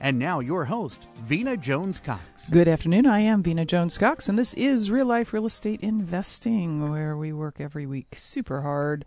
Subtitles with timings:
[0.00, 2.48] And now, your host, Vena Jones Cox.
[2.50, 3.06] Good afternoon.
[3.06, 7.32] I am Vena Jones Cox, and this is Real Life Real Estate Investing, where we
[7.32, 9.04] work every week super hard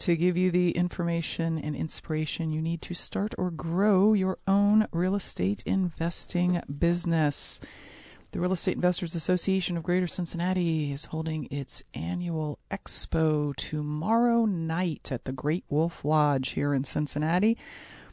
[0.00, 4.86] to give you the information and inspiration you need to start or grow your own
[4.92, 7.60] real estate investing business.
[8.30, 15.10] The Real Estate Investors Association of Greater Cincinnati is holding its annual expo tomorrow night
[15.10, 17.56] at the Great Wolf Lodge here in Cincinnati.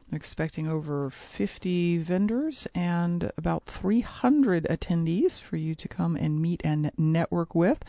[0.10, 6.62] They're expecting over 50 vendors and about 300 attendees for you to come and meet
[6.64, 7.84] and network with.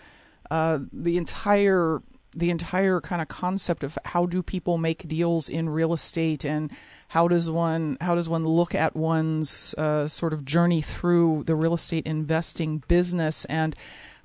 [0.49, 2.01] uh, the entire
[2.33, 6.71] the entire kind of concept of how do people make deals in real estate and
[7.09, 11.55] how does one how does one look at one's uh, sort of journey through the
[11.55, 13.43] real estate investing business?
[13.45, 13.75] And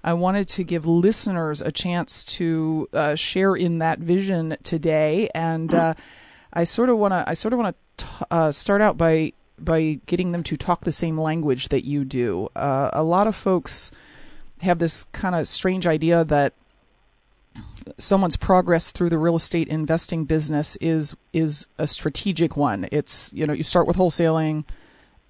[0.05, 5.28] I wanted to give listeners a chance to uh, share in that vision today.
[5.34, 5.94] And uh,
[6.53, 10.00] I sort of want to I sort of want to uh, start out by by
[10.06, 12.49] getting them to talk the same language that you do.
[12.55, 13.91] Uh, a lot of folks
[14.62, 16.53] have this kind of strange idea that
[17.99, 22.89] someone's progress through the real estate investing business is is a strategic one.
[22.93, 24.65] It's you know you start with wholesaling,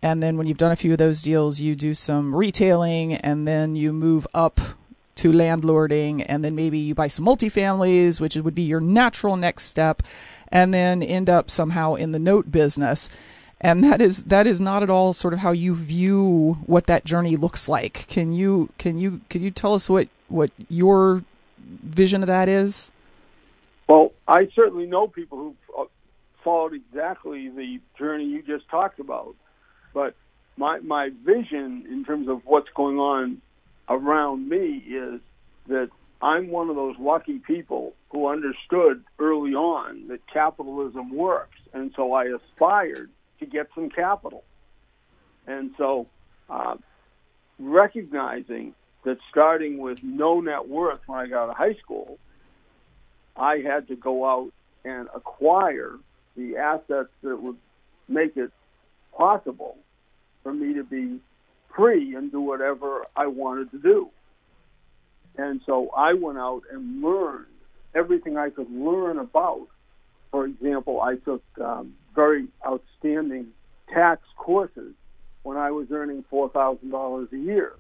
[0.03, 3.47] and then when you've done a few of those deals, you do some retailing, and
[3.47, 4.61] then you move up
[5.17, 9.65] to landlording, and then maybe you buy some multifamilies, which would be your natural next
[9.65, 10.03] step,
[10.49, 13.09] and then end up somehow in the note business
[13.61, 17.05] and that is that is not at all sort of how you view what that
[17.05, 18.07] journey looks like.
[18.09, 21.25] Can you can you can you tell us what what your
[21.59, 22.91] vision of that is?
[23.89, 25.85] Well, I certainly know people who uh,
[26.43, 29.35] followed exactly the journey you just talked about,
[29.95, 30.15] but
[30.57, 33.41] my my vision in terms of what's going on
[33.89, 35.21] around me is
[35.69, 35.89] that
[36.21, 42.13] I'm one of those lucky people who understood early on that capitalism works, and so
[42.13, 44.45] I aspired to get some capital.
[45.47, 46.07] And so,
[46.51, 46.77] uh,
[47.59, 48.75] recognizing
[49.05, 52.19] that starting with no net worth when I got out of high school,
[53.37, 54.53] I had to go out
[54.85, 55.97] and acquire
[56.37, 57.57] the assets that would
[58.09, 58.51] make it
[59.17, 59.77] possible
[60.43, 61.19] for me to be
[61.75, 64.11] free and do whatever I wanted to do.
[65.37, 67.47] And so I went out and learned
[67.95, 69.67] everything I could learn about.
[70.31, 73.49] For example, I took um, very outstanding
[73.93, 74.95] tax courses
[75.45, 77.75] when I was earning four thousand dollars a year.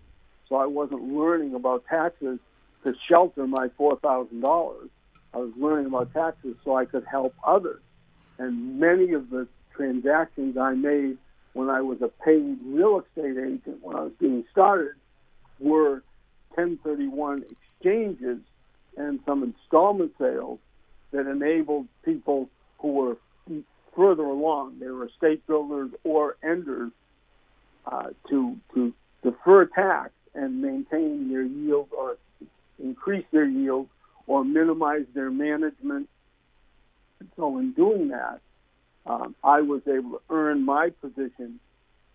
[0.49, 2.39] So I wasn't learning about taxes
[2.85, 4.89] to shelter my four thousand dollars.
[5.35, 7.81] I was learning about taxes so I could help others.
[8.39, 11.19] And many of the transactions I made
[11.55, 14.93] when I was a paid real estate agent when I was getting started
[15.59, 16.03] were
[16.55, 18.39] 1031 exchanges
[18.97, 20.59] and some installment sales
[21.13, 22.49] that enabled people
[22.79, 23.17] who were
[23.97, 24.79] further along.
[24.79, 26.93] They were estate builders or enders
[27.87, 32.17] uh, to to defer tax and maintain their yield or
[32.79, 33.89] increase their yield
[34.27, 36.09] or minimize their management.
[37.21, 38.41] And so, in doing that,
[39.07, 41.59] um, I was able to earn my position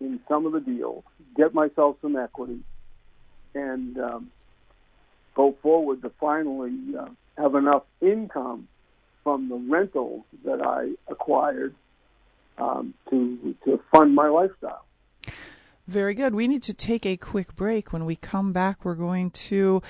[0.00, 1.04] in some of the deals,
[1.36, 2.60] get myself some equity,
[3.54, 4.30] and um,
[5.34, 8.68] go forward to finally uh, have enough income
[9.22, 11.74] from the rentals that I acquired
[12.58, 14.84] um, to to fund my lifestyle.
[15.88, 16.34] Very good.
[16.34, 17.92] We need to take a quick break.
[17.92, 19.82] When we come back, we're going to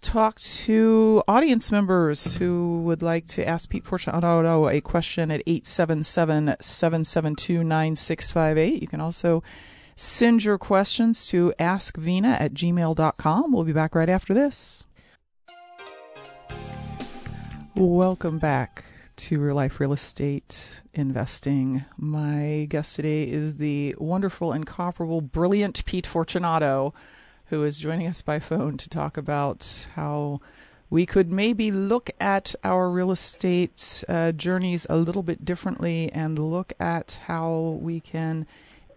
[0.00, 6.56] talk to audience members who would like to ask Pete Fortunato a question at 877
[6.60, 8.82] 772 9658.
[8.82, 9.42] You can also
[9.96, 13.52] send your questions to askvena at gmail.com.
[13.52, 14.84] We'll be back right after this.
[17.74, 18.84] Welcome back
[19.16, 21.86] to Real Life Real Estate Investing.
[21.96, 26.92] My guest today is the wonderful, incomparable, brilliant Pete Fortunato
[27.46, 30.42] who is joining us by phone to talk about how
[30.90, 36.38] we could maybe look at our real estate uh, journeys a little bit differently and
[36.38, 38.46] look at how we can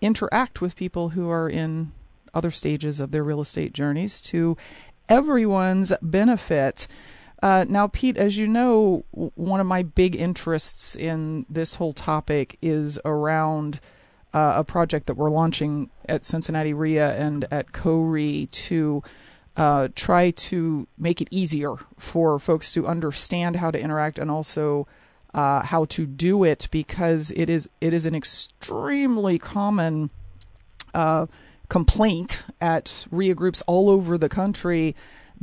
[0.02, 1.94] interact with people who are in
[2.34, 4.58] other stages of their real estate journeys to
[5.08, 6.88] everyone's benefit.
[7.46, 12.58] Uh, now, Pete, as you know, one of my big interests in this whole topic
[12.60, 13.80] is around
[14.34, 19.04] uh, a project that we're launching at Cincinnati REIA and at CoRE to
[19.58, 24.88] uh, try to make it easier for folks to understand how to interact and also
[25.36, 30.10] uh, how to do it because it is it is an extremely common
[30.96, 31.28] uh,
[31.70, 34.96] complaint at REIA groups all over the country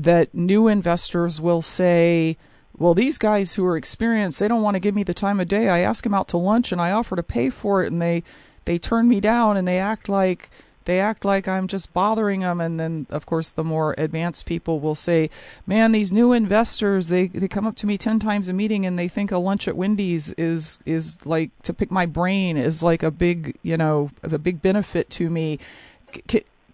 [0.02, 2.36] that new investors will say,
[2.76, 5.48] well, these guys who are experienced, they don't want to give me the time of
[5.48, 5.68] day.
[5.68, 8.22] I ask them out to lunch and I offer to pay for it, and they
[8.64, 10.50] they turn me down and they act like
[10.84, 14.80] they act like I'm just bothering them and then of course the more advanced people
[14.80, 15.30] will say
[15.66, 18.98] man these new investors they they come up to me 10 times a meeting and
[18.98, 23.02] they think a lunch at Wendy's is is like to pick my brain is like
[23.02, 25.58] a big you know a big benefit to me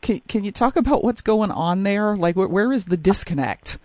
[0.00, 3.78] can, can you talk about what's going on there like where, where is the disconnect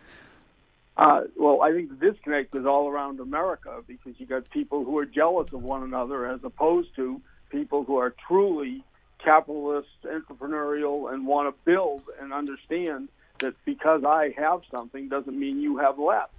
[0.96, 4.98] uh, well, I think the disconnect is all around America because you got people who
[5.00, 7.20] are jealous of one another as opposed to
[7.50, 8.84] people who are truly
[9.24, 13.10] capitalist, entrepreneurial, and want to build and understand
[13.40, 16.30] that because I have something doesn't mean you have less.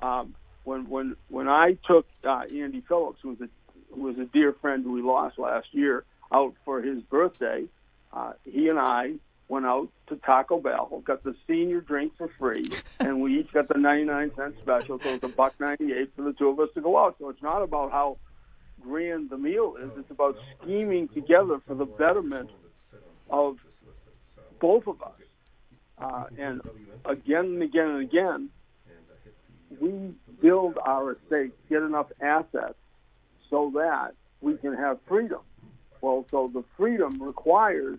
[0.00, 0.34] Um,
[0.64, 3.48] when when when I took uh, Andy Phillips, who was a
[3.94, 7.66] who was a dear friend who we lost last year, out for his birthday,
[8.18, 9.12] uh, he and I
[9.48, 12.68] went out to Taco Bell, got the senior drink for free,
[13.00, 16.32] and we each got the 99 cent special, so it's a buck 98 for the
[16.32, 17.16] two of us to go out.
[17.18, 18.18] So it's not about how
[18.80, 19.90] grand the meal is.
[19.96, 22.50] It's about scheming together for the betterment
[23.30, 23.58] of
[24.60, 25.12] both of us.
[25.98, 26.60] Uh, and
[27.04, 28.50] again and again and again,
[29.80, 32.78] we build our estate, get enough assets
[33.50, 35.40] so that we can have freedom.
[36.00, 37.98] Well, so the freedom requires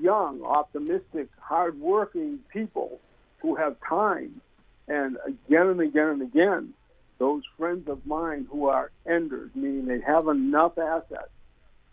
[0.00, 3.00] young, optimistic, hardworking people
[3.40, 4.40] who have time.
[4.88, 6.74] And again and again and again,
[7.18, 11.30] those friends of mine who are enders, meaning they have enough assets,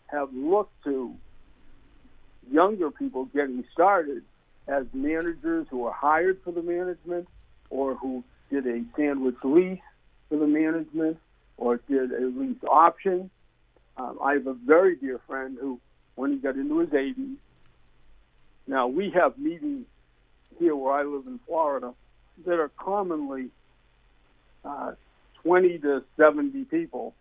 [0.07, 1.15] have looked to
[2.51, 4.23] younger people getting started
[4.67, 7.27] as managers who are hired for the management
[7.69, 9.79] or who did a sandwich lease
[10.29, 11.17] for the management
[11.57, 13.29] or did a lease option.
[13.97, 15.79] Um, I have a very dear friend who,
[16.15, 17.35] when he got into his 80s,
[18.67, 19.85] now we have meetings
[20.59, 21.93] here where I live in Florida
[22.45, 23.49] that are commonly
[24.63, 24.93] uh,
[25.43, 27.13] 20 to 70 people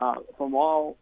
[0.00, 0.96] uh, from all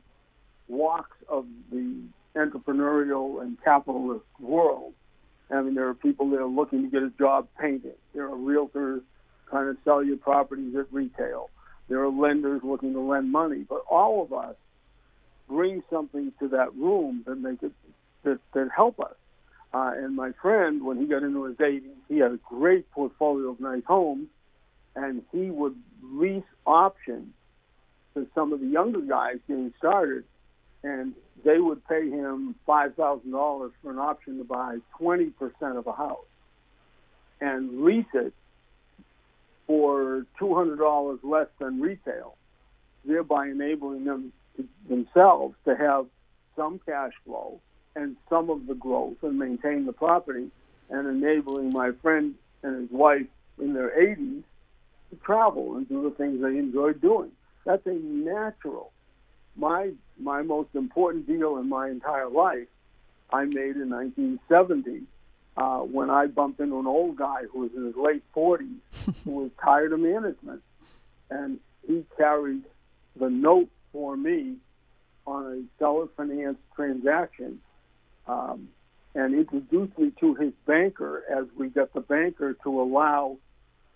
[0.69, 2.03] walks of the
[2.35, 4.93] entrepreneurial and capitalist world.
[5.51, 7.93] I mean, there are people that are looking to get a job painting.
[8.15, 9.03] There are realtors
[9.49, 11.51] trying to sell you properties at retail.
[11.89, 13.65] There are lenders looking to lend money.
[13.69, 14.57] But all of us
[15.49, 17.73] bring something to that room that make it
[18.25, 19.15] that, that help us.
[19.77, 23.51] Uh, and my friend, when he got into his 80s, he had a great portfolio
[23.51, 24.29] of nice homes,
[24.95, 27.29] and he would lease options
[28.15, 30.25] to some of the younger guys getting started,
[30.83, 31.13] and
[31.45, 35.87] they would pay him five thousand dollars for an option to buy twenty percent of
[35.87, 36.25] a house
[37.43, 38.33] and lease it
[39.67, 42.35] for two hundred dollars less than retail,
[43.05, 46.07] thereby enabling them to, themselves to have
[46.57, 47.61] some cash flow
[47.97, 50.49] and some of the growth and maintain the property,
[50.91, 53.27] and enabling my friend and his wife
[53.61, 54.43] in their 80s
[55.11, 57.33] to travel and do the things they enjoy doing.
[57.65, 58.93] That's a natural
[59.57, 62.69] my my most important deal in my entire life,
[63.33, 65.03] I made in 1970
[65.57, 69.31] uh, when I bumped into an old guy who was in his late 40s who
[69.31, 70.63] was tired of management,
[71.31, 72.63] and he carried
[73.19, 74.57] the note for me
[75.27, 77.61] on a seller finance transaction.
[78.27, 78.69] Um,
[79.15, 83.39] and introduced me to his banker as we got the banker to allow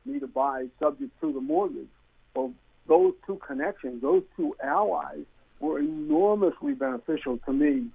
[0.06, 1.88] me to buy subject to the mortgage.
[2.34, 2.52] Well,
[2.88, 5.24] those two connections, those two allies,
[5.60, 7.88] were enormously beneficial to me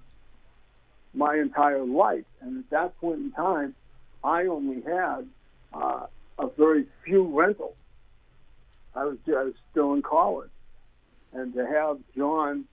[1.14, 2.24] my entire life.
[2.40, 3.74] And at that point in time,
[4.22, 5.26] I only had
[5.74, 6.06] uh,
[6.38, 7.74] a very few rentals.
[8.94, 10.50] I was, I was still in college.
[11.32, 12.66] And to have John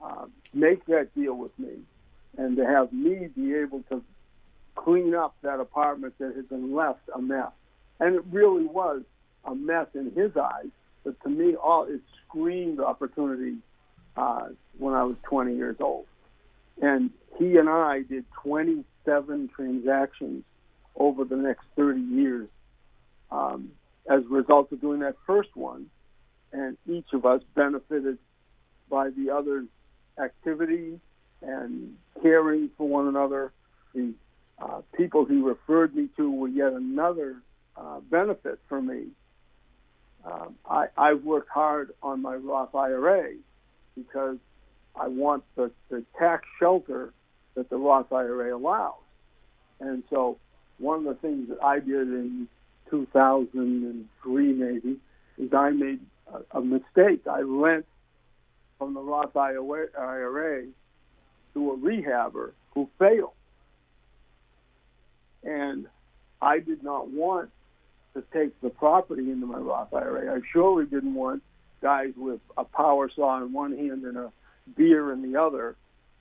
[0.00, 1.80] uh, make that deal with me
[2.36, 4.02] and to have me be able to
[4.76, 7.50] clean up that apartment that had been left a mess.
[7.98, 9.02] And it really was
[9.44, 10.70] a mess in his eyes,
[11.04, 13.56] but to me, all it screamed opportunity
[14.16, 16.06] uh, when I was 20 years old.
[16.80, 20.44] And he and I did 27 transactions
[20.96, 22.48] over the next 30 years
[23.30, 23.70] um,
[24.10, 25.86] as a result of doing that first one.
[26.52, 28.18] And each of us benefited
[28.88, 29.68] by the other's
[30.18, 31.00] activity
[31.42, 33.52] and caring for one another.
[33.94, 34.14] The
[34.58, 37.36] uh, people he referred me to were yet another
[37.76, 39.06] uh, benefit for me.
[40.24, 43.32] Um, I, I've worked hard on my Roth IRA
[43.96, 44.36] because
[44.94, 47.12] I want the, the tax shelter
[47.54, 48.94] that the Roth IRA allows.
[49.80, 50.38] And so
[50.78, 52.48] one of the things that I did in
[52.90, 54.98] 2003 maybe
[55.38, 56.00] is I made
[56.32, 57.26] a, a mistake.
[57.26, 57.86] I lent
[58.78, 60.66] from the Roth IRA
[61.54, 63.32] to a rehabber who failed.
[65.42, 65.86] And
[66.40, 67.50] I did not want
[68.14, 70.36] to take the property into my Roth IRA.
[70.36, 71.42] I surely didn't want
[71.80, 74.32] guys with a power saw in one hand and a
[74.76, 75.76] beer in the other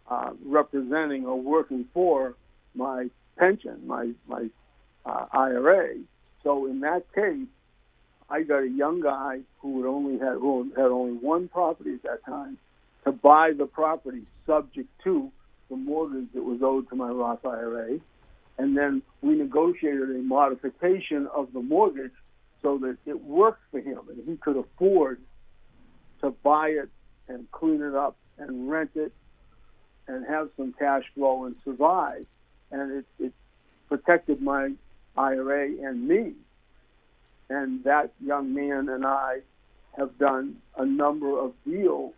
[0.10, 2.36] uh, representing or working for
[2.76, 4.50] my pension, my my
[5.06, 5.96] uh, IRA.
[6.44, 7.48] So in that case,
[8.30, 12.04] I got a young guy who would only had who had only one property at
[12.04, 12.58] that time
[13.06, 15.32] to buy the property subject to
[15.70, 18.00] the mortgage that was owed to my Roth IRA.
[18.58, 22.12] And then we negotiated a modification of the mortgage
[22.62, 25.22] so that it worked for him and he could afford
[26.22, 26.90] to buy it
[27.30, 29.14] and clean it up and rent it
[30.08, 32.26] and have some cash flow and survive.
[32.72, 33.34] And it, it
[33.88, 34.72] protected my
[35.16, 36.34] IRA and me.
[37.50, 39.40] And that young man and I
[39.98, 42.14] have done a number of deals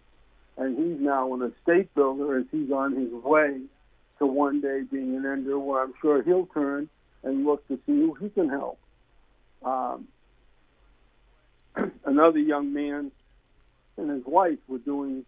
[0.58, 3.62] and he's now an estate builder as he's on his way
[4.20, 6.90] to one day being an ender where I'm sure he'll turn
[7.24, 8.80] and look to see who he can help.
[9.64, 10.08] Um,
[12.06, 13.12] another young man
[13.98, 15.26] and his wife were doing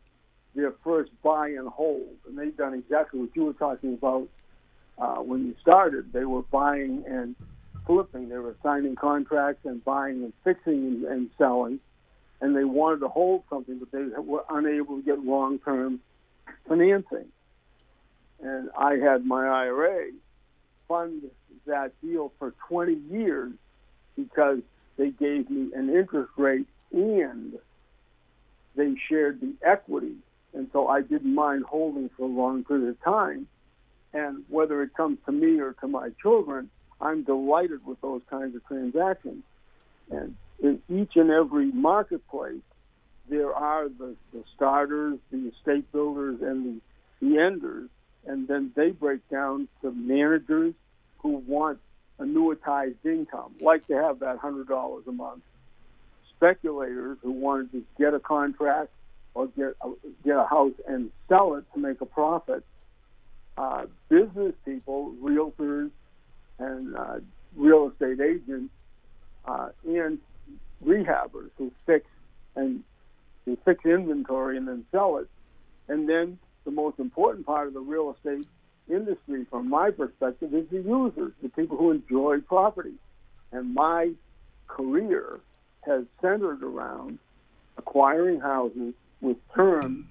[0.56, 4.27] their first buy and hold, and they've done exactly what you were talking about
[4.98, 6.13] uh, when you started.
[6.13, 7.36] They were buying and
[7.88, 8.30] flipping.
[8.30, 11.80] They were signing contracts and buying and fixing and, and selling
[12.44, 16.02] and they wanted to hold something, but they were unable to get long-term
[16.68, 17.28] financing.
[18.44, 20.08] And I had my IRA
[20.90, 21.24] fund
[21.66, 23.54] that deal for 20 years
[24.18, 24.60] because
[24.98, 27.54] they gave me an interest rate and
[28.76, 30.16] they shared the equity.
[30.54, 33.48] And so I didn't mind holding for a long period of time.
[34.12, 36.70] And whether it comes to me or to my children,
[37.00, 39.44] I'm delighted with those kinds of transactions.
[40.12, 42.62] And in each and every marketplace,
[43.29, 46.82] there are the, the starters, the estate builders, and
[47.22, 47.89] the, the enders,
[48.25, 50.74] and then they break down to managers
[51.20, 51.79] who want
[52.20, 55.41] annuitized income, like to have that hundred dollars a month.
[56.38, 58.89] Speculators who want to just get a contract
[59.34, 59.89] or get a,
[60.24, 62.63] get a house and sell it to make a profit.
[63.58, 65.91] Uh, business people, realtors,
[66.60, 67.20] and uh,
[67.55, 68.74] real estate agents,
[69.46, 70.20] uh, and
[70.84, 72.06] rehabbers who fix
[72.56, 72.84] and
[73.46, 75.28] who fix inventory and then sell it.
[75.88, 78.46] And then the most important part of the real estate
[78.90, 82.94] industry, from my perspective, is the users, the people who enjoy property.
[83.52, 84.12] And my
[84.68, 85.40] career
[85.82, 87.20] has centered around
[87.78, 90.06] acquiring houses with terms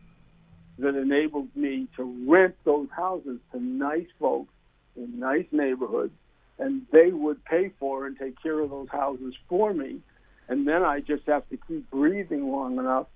[0.79, 4.52] that enabled me to rent those houses to nice folks
[4.97, 6.12] in nice neighborhoods,
[6.59, 10.00] and they would pay for and take care of those houses for me
[10.49, 13.07] and then I just have to keep breathing long enough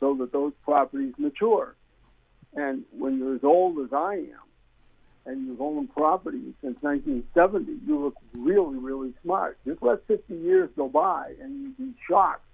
[0.00, 1.74] so that those properties mature.
[2.54, 4.48] And when you're as old as I am,
[5.28, 9.58] and you've owned property since 1970, you look really, really smart.
[9.66, 12.44] Just let 50 years go by, and you'd be shocked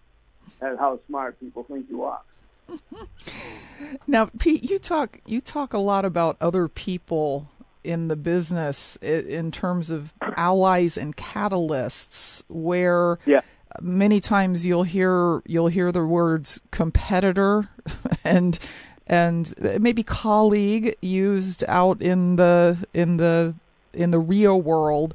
[0.61, 2.21] at how smart people think you are.
[4.07, 7.49] now, Pete, you talk you talk a lot about other people
[7.85, 13.43] in the business in terms of allies and catalysts, where yeah.
[13.81, 17.69] Many times you'll hear you'll hear the words competitor
[18.25, 18.59] and
[19.07, 23.55] and maybe colleague used out in the in the
[23.93, 25.15] in the REIA world.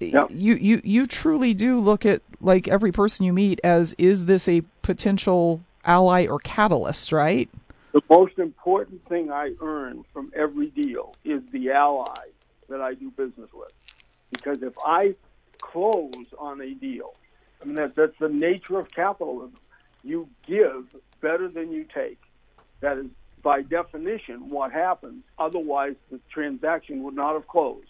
[0.00, 0.28] Yep.
[0.30, 4.48] You, you you truly do look at like every person you meet as is this
[4.48, 7.48] a potential ally or catalyst, right?
[7.92, 12.26] The most important thing I earn from every deal is the ally
[12.68, 13.72] that I do business with.
[14.30, 15.14] Because if I
[15.62, 17.14] close on a deal,
[17.60, 19.58] I mean that, that's the nature of capitalism.
[20.02, 20.86] You give
[21.20, 22.20] better than you take.
[22.80, 23.06] That is
[23.42, 25.24] by definition what happens.
[25.38, 27.88] Otherwise the transaction would not have closed.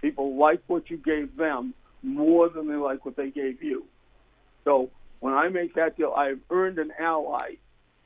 [0.00, 3.84] People like what you gave them more than they like what they gave you.
[4.64, 4.90] So
[5.20, 7.56] when I make that deal, I've earned an ally.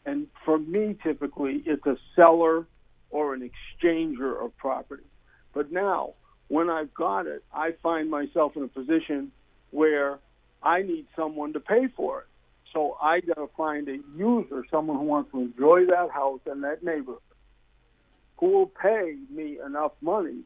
[0.04, 2.66] And for me, typically, it's a seller
[3.10, 5.04] or an exchanger of property.
[5.54, 6.12] But now,
[6.48, 9.32] when I've got it, I find myself in a position
[9.70, 10.18] where
[10.62, 12.26] I need someone to pay for it.
[12.72, 16.64] So I got to find a user, someone who wants to enjoy that house and
[16.64, 17.20] that neighborhood,
[18.38, 20.40] who will pay me enough money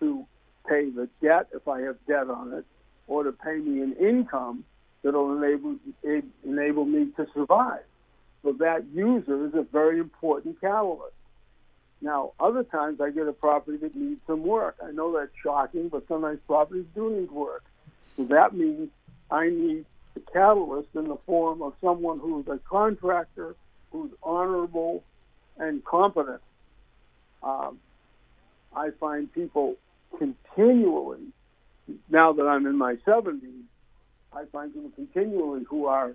[0.00, 0.26] to
[0.68, 2.66] pay the debt if I have debt on it,
[3.06, 4.64] or to pay me an income
[5.02, 5.76] that'll enable
[6.44, 7.84] enable me to survive.
[8.42, 11.14] So that user is a very important catalyst.
[12.02, 14.76] Now, other times I get a property that needs some work.
[14.82, 17.64] I know that's shocking, but sometimes properties do need work.
[18.16, 18.88] So that means
[19.30, 19.84] I need
[20.14, 23.54] the catalyst in the form of someone who's a contractor,
[23.92, 25.04] who's honorable
[25.58, 26.40] and competent.
[27.42, 27.78] Um,
[28.74, 29.76] I find people
[30.18, 31.32] continually,
[32.08, 33.62] now that I'm in my 70s,
[34.32, 36.14] I find people continually who are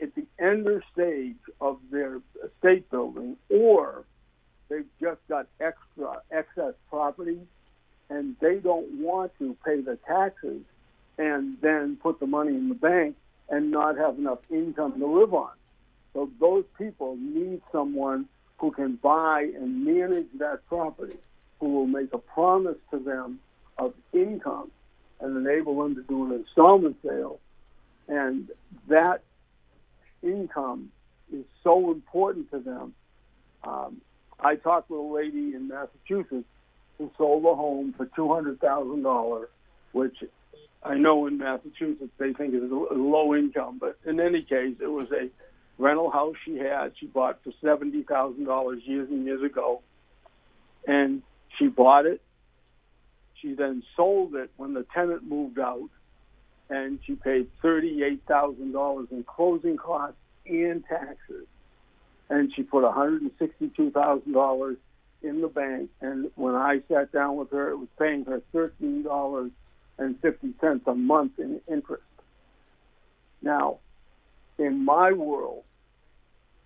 [0.00, 4.04] at the ender stage of their estate building, or
[4.68, 7.40] they've just got extra excess property,
[8.08, 10.62] and they don't want to pay the taxes
[11.20, 13.14] and then put the money in the bank
[13.50, 15.50] and not have enough income to live on.
[16.14, 18.26] So those people need someone
[18.58, 21.18] who can buy and manage that property,
[21.58, 23.38] who will make a promise to them
[23.76, 24.70] of income
[25.20, 27.38] and enable them to do an installment sale.
[28.08, 28.48] And
[28.88, 29.22] that
[30.22, 30.90] income
[31.30, 32.94] is so important to them.
[33.62, 34.00] Um,
[34.40, 36.48] I talked with a lady in Massachusetts
[36.96, 39.48] who sold a home for two hundred thousand dollars,
[39.92, 40.16] which
[40.82, 44.90] I know in Massachusetts they think is a low income, but in any case, it
[44.90, 45.28] was a
[45.78, 46.92] rental house she had.
[46.98, 49.82] She bought for seventy thousand dollars years and years ago,
[50.86, 51.22] and
[51.58, 52.22] she bought it
[53.40, 55.88] she then sold it when the tenant moved out,
[56.68, 61.46] and she paid thirty-eight thousand dollars in closing costs and taxes,
[62.28, 64.76] and she put one hundred and sixty-two thousand dollars
[65.22, 65.90] in the bank.
[66.00, 69.50] And when I sat down with her, it was paying her thirteen dollars
[70.00, 72.02] and fifty cents a month in interest.
[73.42, 73.78] Now,
[74.58, 75.62] in my world,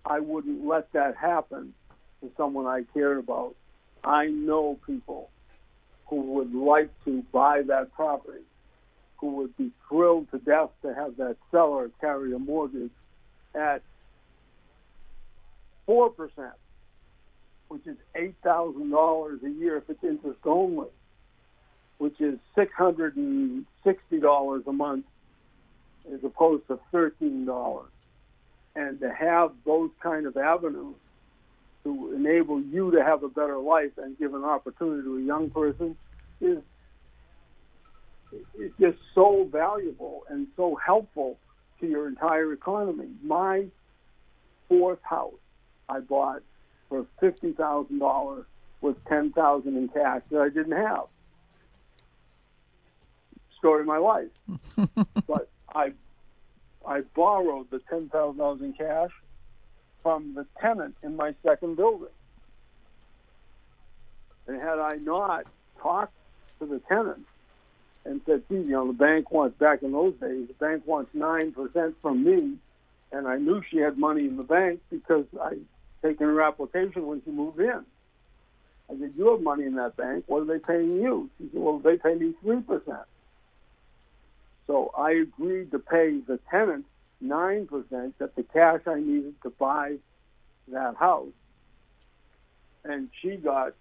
[0.05, 1.73] I wouldn't let that happen
[2.21, 3.55] to someone I cared about.
[4.03, 5.29] I know people
[6.07, 8.43] who would like to buy that property,
[9.17, 12.91] who would be thrilled to death to have that seller carry a mortgage
[13.55, 13.81] at
[15.87, 16.51] 4%,
[17.69, 20.87] which is $8,000 a year if it's interest only,
[21.97, 25.05] which is $660 a month
[26.13, 27.85] as opposed to $13.
[28.75, 30.95] And to have those kind of avenues
[31.85, 35.49] to enable you to have a better life and give an opportunity to a young
[35.49, 35.95] person
[36.41, 36.57] is
[38.57, 41.37] it's just so valuable and so helpful
[41.79, 43.07] to your entire economy.
[43.23, 43.67] My
[44.67, 45.33] fourth house
[45.87, 46.41] I bought
[46.89, 48.45] for fifty thousand dollars
[48.81, 51.05] with ten thousand in cash that I didn't have.
[53.65, 54.27] Story of my life.
[55.27, 55.93] but I
[56.87, 59.09] I borrowed the ten thousand dollars in cash
[60.03, 62.13] from the tenant in my second building.
[64.45, 65.47] And had I not
[65.81, 66.13] talked
[66.59, 67.25] to the tenant
[68.05, 71.09] and said, "Gee, you know, the bank wants back in those days, the bank wants
[71.15, 72.59] nine percent from me,"
[73.11, 75.57] and I knew she had money in the bank because I
[76.03, 77.83] taken her application when she moved in.
[78.91, 80.25] I said, "You have money in that bank.
[80.27, 83.07] What are they paying you?" She said, "Well, they pay me three percent."
[84.67, 86.85] So I agreed to pay the tenant
[87.21, 89.97] nine percent that the cash I needed to buy
[90.69, 91.33] that house,
[92.83, 93.73] and she got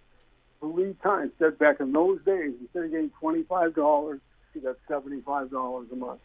[0.60, 1.32] three times.
[1.38, 4.20] Said back in those days, instead of getting twenty five dollars,
[4.52, 6.20] she got seventy five dollars a month,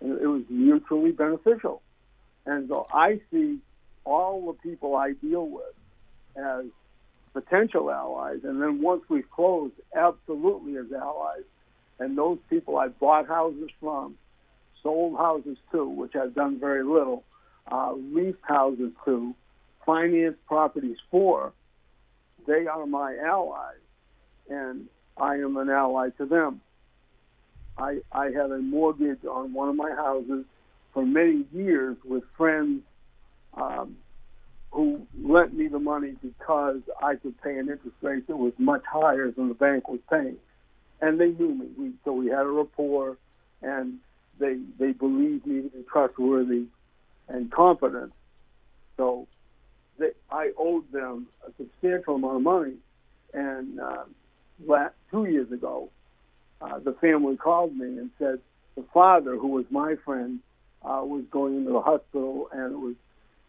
[0.00, 1.82] and it was mutually beneficial.
[2.44, 3.58] And so I see
[4.04, 5.74] all the people I deal with
[6.36, 6.66] as
[7.32, 11.42] potential allies, and then once we've closed, absolutely as allies.
[11.98, 14.16] And those people I bought houses from,
[14.82, 17.24] sold houses to, which I've done very little,
[17.70, 19.34] uh, leased houses to,
[19.84, 21.52] financed properties for,
[22.46, 23.74] they are my allies,
[24.48, 26.60] and I am an ally to them.
[27.78, 30.44] I, I had a mortgage on one of my houses
[30.92, 32.82] for many years with friends
[33.54, 33.96] um,
[34.70, 38.82] who lent me the money because I could pay an interest rate that was much
[38.90, 40.36] higher than the bank was paying.
[41.00, 41.66] And they knew me.
[41.78, 43.18] We, so we had a rapport,
[43.62, 43.98] and
[44.38, 46.64] they they believed me to be trustworthy
[47.28, 48.12] and competent.
[48.96, 49.26] So
[49.98, 52.74] they, I owed them a substantial amount of money.
[53.34, 54.04] And uh,
[54.66, 55.90] last, two years ago,
[56.60, 58.38] uh, the family called me and said
[58.76, 60.40] the father, who was my friend,
[60.82, 62.94] uh, was going into the hospital, and it was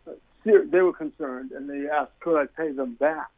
[0.07, 0.11] uh,
[0.43, 3.29] ser- they were concerned, and they asked, could I pay them back?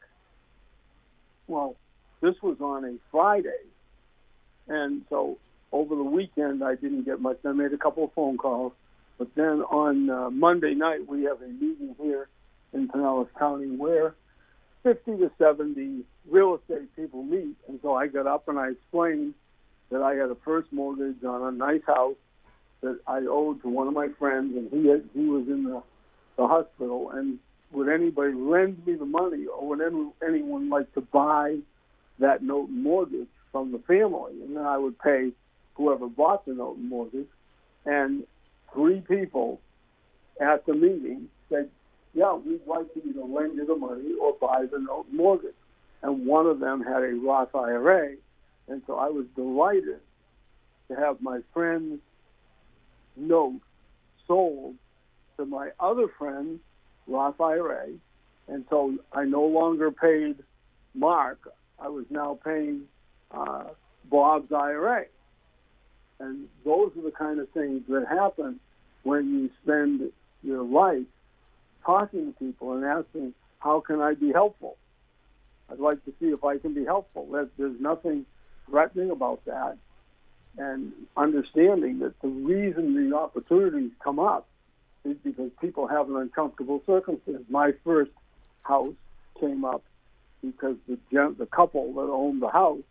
[1.47, 1.75] Well,
[2.21, 3.63] this was on a Friday,
[4.69, 5.38] and so
[5.71, 7.39] over the weekend I didn't get much.
[7.45, 8.73] I made a couple of phone calls,
[9.17, 12.27] but then on uh, Monday night we have a meeting here
[12.73, 14.15] in Pinellas County where
[14.84, 17.55] 50 to 70 real estate people meet.
[17.67, 19.34] And so I got up and I explained
[19.91, 22.15] that I had a first mortgage on a nice house
[22.82, 25.84] that I owed to one of my friends, and he had, he was in the,
[26.38, 27.12] the hospital.
[27.12, 27.39] And
[27.71, 31.58] would anybody lend me the money, or would any, anyone like to buy
[32.19, 34.33] that note mortgage from the family?
[34.41, 35.31] And then I would pay
[35.75, 37.27] whoever bought the note and mortgage.
[37.85, 38.25] And
[38.73, 39.59] three people
[40.39, 41.69] at the meeting said,
[42.13, 45.55] "Yeah, we'd like to either lend you the money or buy the note mortgage."
[46.01, 48.15] And one of them had a Roth IRA,
[48.67, 49.99] and so I was delighted
[50.88, 52.01] to have my friend's
[53.15, 53.62] note
[54.27, 54.75] sold
[55.38, 56.62] to my other friend's
[57.07, 57.88] Roth IRA.
[58.47, 60.43] And so I no longer paid
[60.93, 61.51] Mark.
[61.79, 62.88] I was now paying
[63.31, 63.63] uh,
[64.09, 65.05] Bob's IRA.
[66.19, 68.59] And those are the kind of things that happen
[69.03, 70.11] when you spend
[70.43, 71.05] your life
[71.85, 74.77] talking to people and asking, how can I be helpful?
[75.71, 77.27] I'd like to see if I can be helpful.
[77.57, 78.25] There's nothing
[78.69, 79.77] threatening about that.
[80.57, 84.47] And understanding that the reason the opportunities come up
[85.05, 87.43] is because people have an uncomfortable circumstance.
[87.49, 88.11] My first
[88.63, 88.95] house
[89.39, 89.83] came up
[90.41, 92.81] because the gen- the couple that owned the house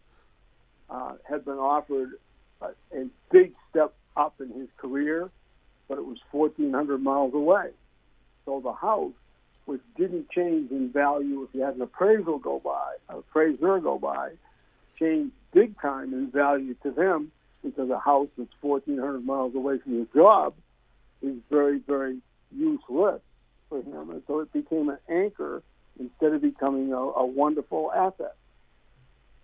[0.91, 2.13] uh, had been offered
[2.61, 5.31] a, a big step up in his career,
[5.89, 7.71] but it was 1,400 miles away.
[8.45, 9.13] So the house,
[9.67, 13.99] which didn't change in value if you had an appraisal go by, an appraiser go
[13.99, 14.33] by,
[14.99, 17.31] changed big time in value to them
[17.63, 20.55] because a house that's 1,400 miles away from your job
[21.23, 22.19] is very, very
[22.55, 23.21] useless
[23.69, 24.11] for him.
[24.11, 25.63] And so it became an anchor
[25.99, 28.37] instead of becoming a, a wonderful asset.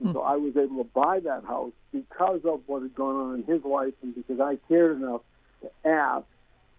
[0.01, 3.35] And so I was able to buy that house because of what had gone on
[3.37, 5.23] in his life and because I cared enough
[5.63, 6.27] to ask,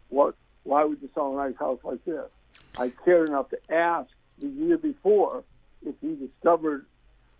[0.09, 2.29] what, why would you sell a nice house like this?
[2.77, 5.43] I cared enough to ask the year before
[5.85, 6.85] if he discovered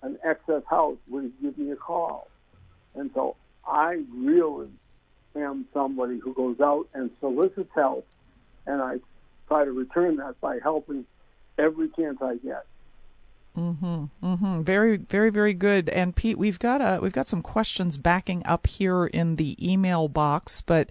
[0.02, 2.30] an excess house, would he give me a call?
[2.94, 3.36] And so
[3.68, 4.70] I really
[5.36, 8.08] am somebody who goes out and solicits help,
[8.66, 9.00] and I
[9.48, 11.06] try to return that by helping
[11.58, 12.66] every chance I get.
[13.58, 14.06] Mm-hmm.
[14.24, 14.62] Mm-hmm.
[14.64, 15.90] Very, very, very good.
[15.90, 20.08] And Pete, we've got a we've got some questions backing up here in the email
[20.08, 20.90] box, but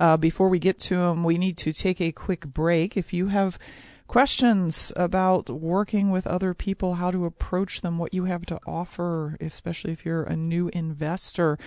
[0.00, 2.96] uh, before we get to them, we need to take a quick break.
[2.96, 3.58] If you have
[4.06, 9.36] questions about working with other people, how to approach them, what you have to offer,
[9.40, 11.58] especially if you're a new investor,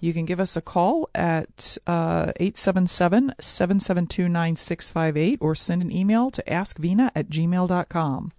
[0.00, 6.30] you can give us a call at uh, 877 772 9658 or send an email
[6.30, 8.32] to askvena at gmail.com.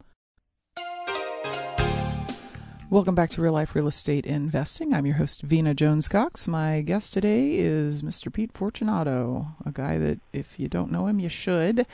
[2.91, 4.95] Welcome back to Real Life Real Estate Investing.
[4.95, 6.47] I'm your host, Vena Jones Cox.
[6.47, 8.33] My guest today is Mr.
[8.33, 11.85] Pete Fortunato, a guy that, if you don't know him, you should.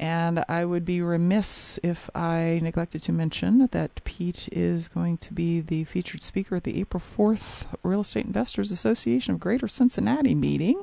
[0.00, 5.32] And I would be remiss if I neglected to mention that Pete is going to
[5.32, 10.34] be the featured speaker at the April 4th Real Estate Investors Association of Greater Cincinnati
[10.34, 10.82] meeting,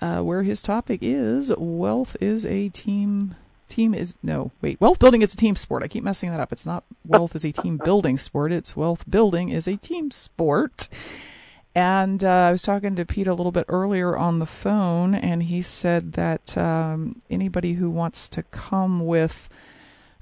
[0.00, 3.36] uh, where his topic is Wealth is a Team
[3.72, 5.82] team is no wait wealth building is a team sport.
[5.82, 6.52] I keep messing that up.
[6.52, 8.52] It's not wealth is a team building sport.
[8.52, 10.88] It's wealth building is a team sport.
[11.74, 15.44] And uh, i was talking to pete a little bit earlier on the phone and
[15.44, 19.48] he said that um, anybody who wants to come with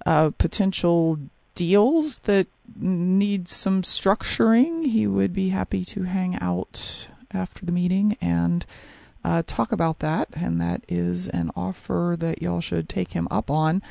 [0.06, 1.18] uh, potential
[1.56, 8.16] deals that need some structuring he would be happy to hang out after the meeting
[8.20, 8.64] and
[9.24, 13.50] uh, talk about that, and that is an offer that y'all should take him up
[13.50, 13.82] on.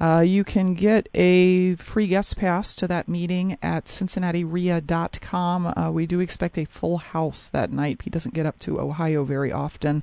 [0.00, 5.66] Uh, you can get a free guest pass to that meeting at cincinnatirea.com.
[5.76, 8.02] Uh, we do expect a full house that night.
[8.02, 10.02] He doesn't get up to Ohio very often,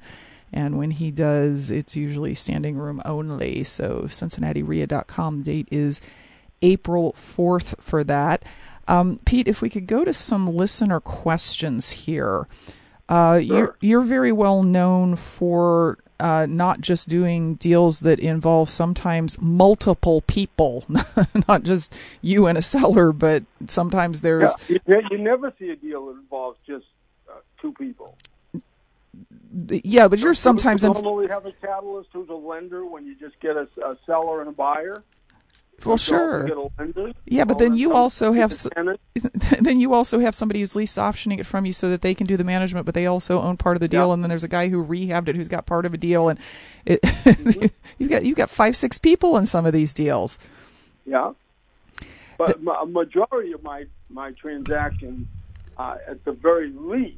[0.53, 3.63] and when he does, it's usually standing room only.
[3.63, 5.43] So, cincinnatirea.com.
[5.43, 6.01] Date is
[6.61, 8.43] April 4th for that.
[8.87, 12.47] Um, Pete, if we could go to some listener questions here.
[13.11, 13.41] Uh, sure.
[13.41, 20.21] You're you're very well known for uh, not just doing deals that involve sometimes multiple
[20.21, 20.85] people,
[21.49, 24.53] not just you and a seller, but sometimes there's.
[24.69, 26.85] Yeah, you, you never see a deal that involves just
[27.29, 28.17] uh, two people.
[29.67, 30.83] Yeah, but you're sometimes.
[30.83, 34.39] You normally have a catalyst who's a lender when you just get a, a seller
[34.39, 35.03] and a buyer.
[35.85, 36.49] Well, sure.
[37.25, 38.51] Yeah, but then you also have
[39.59, 42.27] then you also have somebody who's lease optioning it from you so that they can
[42.27, 44.07] do the management, but they also own part of the deal.
[44.07, 44.13] Yeah.
[44.13, 46.39] And then there's a guy who rehabbed it who's got part of a deal, and
[46.85, 47.67] it, mm-hmm.
[47.97, 50.39] you've got you've got five six people in some of these deals.
[51.05, 51.33] Yeah,
[52.37, 55.27] but a majority of my my transactions,
[55.77, 57.17] uh, at the very least,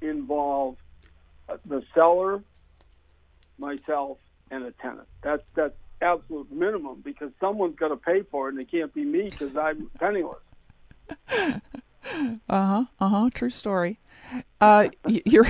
[0.00, 0.76] involve
[1.48, 2.42] uh, the seller,
[3.58, 4.18] myself,
[4.50, 5.08] and a tenant.
[5.22, 9.04] That's that's absolute minimum because someone's got to pay for it, and it can't be
[9.04, 10.38] me because I'm penniless.
[11.28, 11.58] uh
[12.48, 12.84] huh.
[13.00, 13.30] Uh huh.
[13.32, 13.98] True story.
[14.60, 15.46] Uh, you're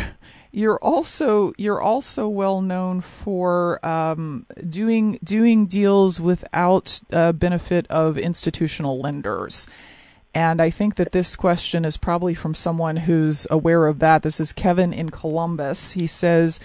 [0.52, 8.18] you're also you're also well known for um, doing doing deals without uh, benefit of
[8.18, 9.66] institutional lenders.
[10.34, 14.22] And I think that this question is probably from someone who's aware of that.
[14.22, 15.92] This is Kevin in Columbus.
[15.92, 16.58] He says,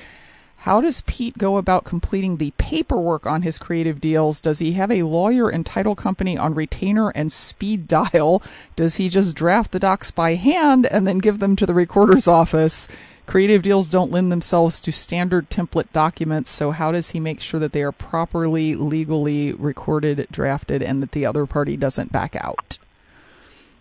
[0.68, 4.42] how does Pete go about completing the paperwork on his creative deals?
[4.42, 8.44] Does he have a lawyer and title company on retainer and speed dial?
[8.76, 12.28] Does he just draft the docs by hand and then give them to the recorder's
[12.28, 12.90] office?
[13.28, 17.62] Creative deals don't lend themselves to standard template documents, so how does he make sure
[17.62, 22.78] that they are properly legally recorded, drafted, and that the other party doesn't back out?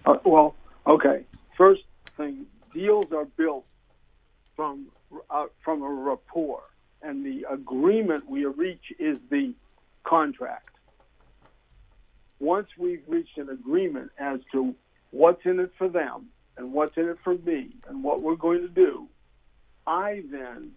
[0.05, 0.55] Uh, well,
[0.87, 1.25] okay.
[1.59, 1.83] First
[2.17, 3.65] thing, deals are built
[4.55, 4.87] from
[5.31, 6.63] uh, from a rapport,
[7.07, 9.55] and the agreement we reach is the
[10.03, 10.71] contract.
[12.41, 14.75] Once we've reached an agreement as to
[15.13, 18.61] what's in it for them and what's in it for me and what we're going
[18.61, 19.07] to do,
[19.87, 20.73] I then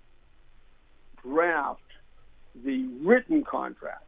[1.24, 1.82] draft
[2.64, 4.04] the written contract,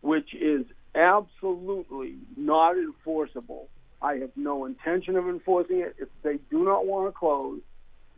[0.00, 0.66] which is
[0.96, 3.68] absolutely not enforceable.
[4.02, 5.94] I have no intention of enforcing it.
[5.98, 7.60] If they do not want to close,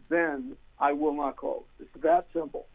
[0.08, 1.64] then I will not close.
[1.80, 2.66] It's that simple.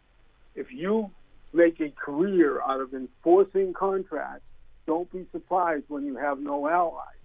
[0.55, 1.11] If you
[1.53, 4.47] make a career out of enforcing contracts,
[4.87, 7.21] don't be surprised when you have no allies.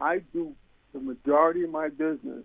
[0.00, 0.54] I do
[0.94, 2.42] the majority of my business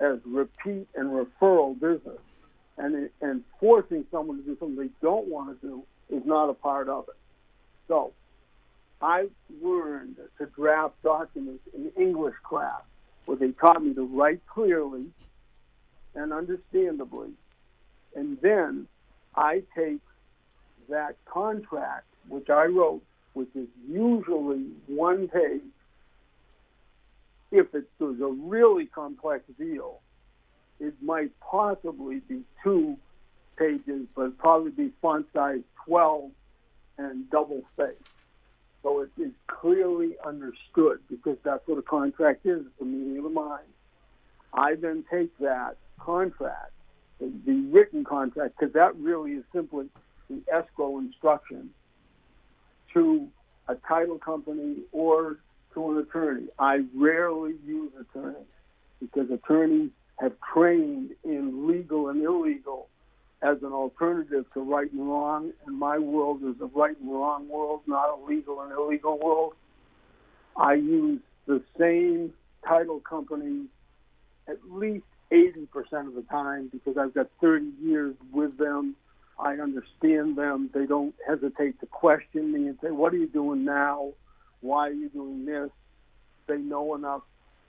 [0.00, 2.18] as repeat and referral business,
[2.78, 6.54] and, and forcing someone to do something they don't want to do is not a
[6.54, 7.16] part of it.
[7.88, 8.14] So
[9.02, 9.26] I
[9.62, 12.80] learned to draft documents in English class
[13.26, 15.10] where they taught me to write clearly
[16.14, 17.30] and understandably.
[18.14, 18.86] And then
[19.34, 20.00] I take
[20.88, 25.62] that contract, which I wrote, which is usually one page.
[27.50, 30.00] If it was a really complex deal,
[30.80, 32.96] it might possibly be two
[33.56, 36.30] pages, but probably be font size 12
[36.98, 37.96] and double spaced.
[38.82, 43.24] So it is clearly understood because that's what a contract is, it's the meeting of
[43.24, 43.71] the mind.
[44.54, 46.72] I then take that contract,
[47.20, 49.86] the, the written contract, because that really is simply
[50.28, 51.70] the escrow instruction
[52.94, 53.28] to
[53.68, 55.38] a title company or
[55.74, 56.48] to an attorney.
[56.58, 58.46] I rarely use attorneys
[59.00, 62.88] because attorneys have trained in legal and illegal
[63.42, 67.48] as an alternative to right and wrong, and my world is a right and wrong
[67.48, 69.54] world, not a legal and illegal world.
[70.56, 72.32] I use the same
[72.66, 73.66] title company
[74.48, 75.66] at least 80%
[76.08, 78.96] of the time because I've got 30 years with them.
[79.38, 80.70] I understand them.
[80.74, 84.12] They don't hesitate to question me and say, What are you doing now?
[84.60, 85.70] Why are you doing this?
[86.46, 87.22] They know enough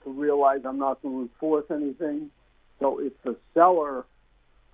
[0.04, 2.30] to realize I'm not going to enforce anything.
[2.80, 4.04] So if the seller,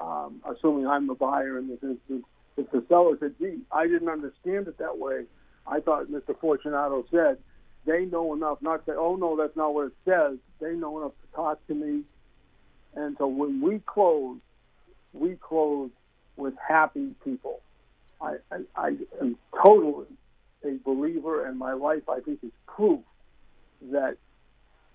[0.00, 2.24] um, assuming I'm the buyer in this instance,
[2.56, 5.24] if the seller said, gee, I didn't understand it that way,
[5.66, 6.38] I thought Mr.
[6.38, 7.38] Fortunato said,
[7.86, 10.38] they know enough not to say, oh, no, that's not what it says.
[10.60, 12.04] They know enough to talk to me
[12.94, 14.38] and so when we close,
[15.12, 15.90] we close
[16.36, 17.60] with happy people.
[18.20, 18.88] I, I, I
[19.20, 20.06] am totally
[20.64, 23.00] a believer, and my life, I think, is proof
[23.92, 24.16] that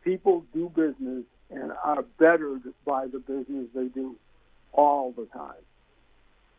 [0.04, 4.16] people do business and are bettered by the business they do
[4.74, 5.54] all the time.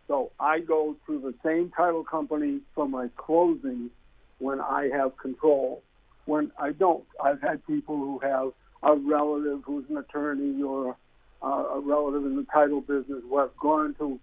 [0.08, 3.90] So I go to the same title company for my closing
[4.38, 5.82] when I have control.
[6.26, 10.96] When I don't, I've had people who have a relative who's an attorney or
[11.42, 14.18] uh, a relative in the title business who have gone to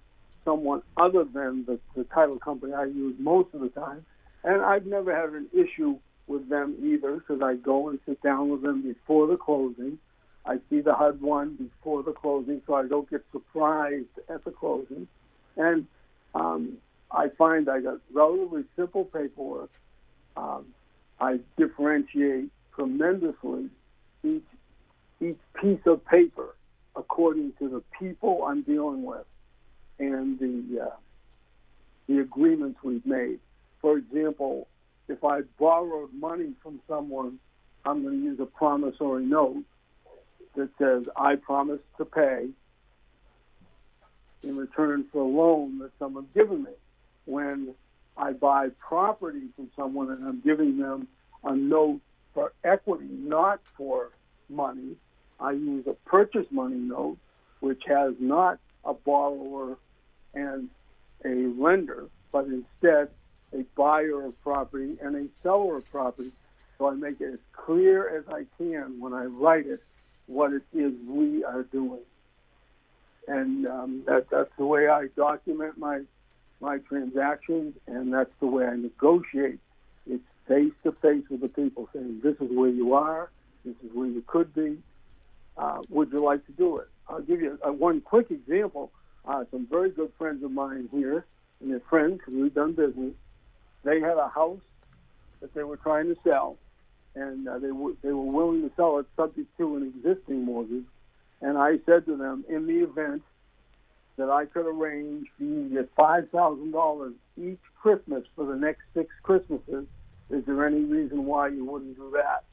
[0.45, 4.05] someone other than the, the title company I use most of the time.
[4.43, 8.49] And I've never had an issue with them either because I go and sit down
[8.49, 9.99] with them before the closing.
[10.45, 14.51] I see the HUD one before the closing so I don't get surprised at the
[14.51, 15.07] closing.
[15.55, 15.87] And
[16.35, 16.77] um,
[17.11, 19.69] I find I got relatively simple paperwork.
[21.23, 23.69] I differentiate tremendously
[24.25, 24.43] each
[25.21, 26.53] each piece of paper
[26.97, 29.25] according to the people I'm dealing with
[29.99, 30.95] and the uh,
[32.07, 33.39] the agreements we've made.
[33.79, 34.67] For example,
[35.07, 37.39] if I borrowed money from someone,
[37.85, 39.63] I'm going to use a promissory note
[40.55, 42.49] that says I promise to pay
[44.43, 46.71] in return for a loan that someone's given me.
[47.23, 47.75] When
[48.17, 51.07] I buy property from someone and I'm giving them
[51.43, 52.01] a note
[52.33, 54.09] for equity, not for
[54.49, 54.95] money,
[55.39, 57.17] I use a purchase money note,
[57.59, 59.77] which has not a borrower
[60.33, 60.69] and
[61.25, 63.09] a lender, but instead
[63.53, 66.31] a buyer of property and a seller of property.
[66.77, 69.83] So I make it as clear as I can when I write it
[70.27, 71.99] what it is we are doing.
[73.27, 76.01] And um, that, that's the way I document my
[76.63, 79.59] my transactions, and that's the way I negotiate.
[80.09, 83.29] It's face to face with the people, saying, "This is where you are.
[83.65, 84.81] This is where you could be.
[85.57, 88.91] Uh, would you like to do it?" I'll give you a, one quick example.
[89.25, 91.25] Uh, some very good friends of mine here,
[91.59, 93.13] and they're friends because we've done business.
[93.83, 94.65] They had a house
[95.41, 96.57] that they were trying to sell,
[97.15, 100.85] and uh, they were they were willing to sell it subject to an existing mortgage.
[101.41, 103.21] And I said to them, in the event
[104.17, 108.55] that I could arrange for you to get five thousand dollars each Christmas for the
[108.55, 109.85] next six Christmases,
[110.29, 112.43] is there any reason why you wouldn't do that?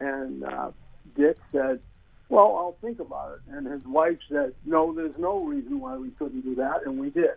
[0.00, 0.70] And uh,
[1.16, 1.80] Dick said,
[2.28, 3.52] well, I'll think about it.
[3.52, 7.10] And his wife said, no, there's no reason why we couldn't do that, and we
[7.10, 7.34] did.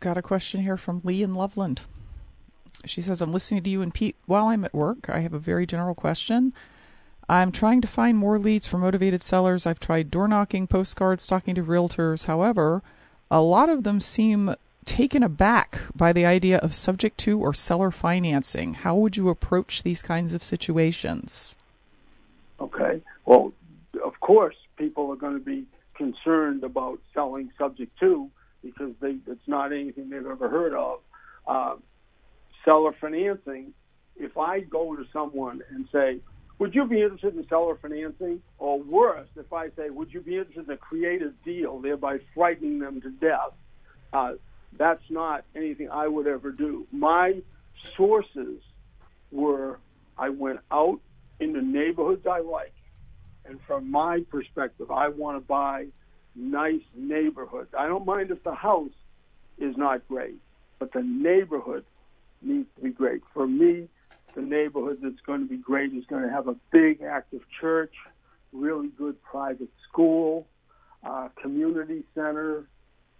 [0.00, 1.82] Got a question here from Lee in Loveland.
[2.84, 5.08] She says, I'm listening to you and Pete while I'm at work.
[5.08, 6.52] I have a very general question.
[7.32, 9.66] I'm trying to find more leads for motivated sellers.
[9.66, 12.26] I've tried door knocking, postcards, talking to realtors.
[12.26, 12.82] However,
[13.30, 17.90] a lot of them seem taken aback by the idea of subject to or seller
[17.90, 18.74] financing.
[18.74, 21.56] How would you approach these kinds of situations?
[22.60, 23.00] Okay.
[23.24, 23.54] Well,
[24.04, 25.64] of course, people are going to be
[25.94, 28.30] concerned about selling subject to
[28.62, 31.00] because they, it's not anything they've ever heard of.
[31.46, 31.76] Uh,
[32.62, 33.72] seller financing,
[34.16, 36.18] if I go to someone and say,
[36.62, 38.40] would you be interested in seller financing?
[38.56, 42.78] Or worse, if I say, would you be interested in a creative deal, thereby frightening
[42.78, 43.50] them to death?
[44.12, 44.34] Uh,
[44.78, 46.86] that's not anything I would ever do.
[46.92, 47.42] My
[47.96, 48.62] sources
[49.32, 49.80] were
[50.16, 51.00] I went out
[51.40, 52.74] in the neighborhoods I like.
[53.44, 55.86] And from my perspective, I want to buy
[56.36, 57.74] nice neighborhoods.
[57.76, 58.94] I don't mind if the house
[59.58, 60.36] is not great,
[60.78, 61.84] but the neighborhood
[62.40, 63.22] needs to be great.
[63.34, 63.88] For me,
[64.34, 67.94] the neighborhood that's going to be great is going to have a big active church,
[68.52, 70.46] really good private school,
[71.04, 72.64] uh, community center,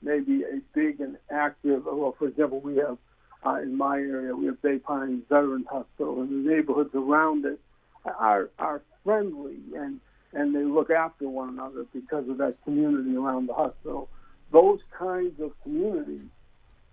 [0.02, 1.84] maybe a big and active.
[1.84, 2.98] Well, for example, we have
[3.44, 7.60] uh, in my area we have Bay Pines Veterans Hospital, and the neighborhoods around it
[8.04, 10.00] are are friendly and
[10.32, 14.08] and they look after one another because of that community around the hospital.
[14.50, 16.28] Those kinds of communities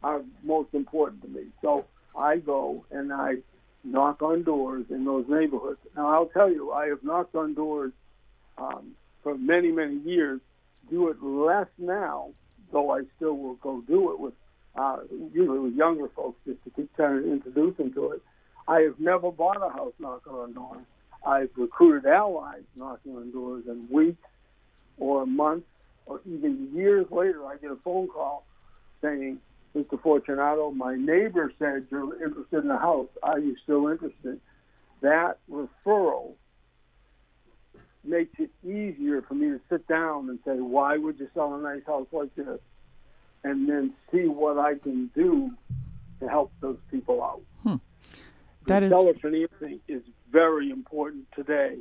[0.04, 1.46] are most important to me.
[1.62, 1.86] So
[2.18, 3.38] I go and I
[3.84, 5.80] knock on doors in those neighborhoods.
[5.96, 7.92] Now I'll tell you, I have knocked on doors
[8.58, 10.42] um, for many many years.
[10.90, 12.32] Do it less now,
[12.72, 14.34] though I still will go do it with
[14.76, 15.00] uh,
[15.34, 18.22] usually with younger folks just to keep trying to introduce them to it.
[18.68, 20.86] I have never bought a house knocking on doors.
[21.26, 24.24] I've recruited allies knocking on doors, and weeks
[24.98, 25.68] or months
[26.10, 28.46] or even years later, I get a phone call
[29.02, 29.40] saying,
[29.76, 30.02] Mr.
[30.02, 33.10] Fortunato, my neighbor said you're interested in a house.
[33.22, 34.40] Are you still interested?
[35.02, 36.34] That referral
[38.04, 41.62] makes it easier for me to sit down and say, why would you sell a
[41.62, 42.60] nice house like this?
[43.44, 45.52] And then see what I can do
[46.20, 47.42] to help those people out.
[47.64, 47.76] Hmm.
[48.66, 48.92] That is...
[48.92, 50.02] Seller financing is
[50.32, 51.78] very important today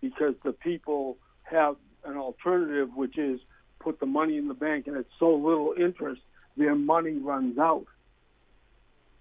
[0.00, 3.40] because the people have an alternative, which is
[3.80, 6.22] put the money in the bank and it's so little interest,
[6.56, 7.86] their money runs out.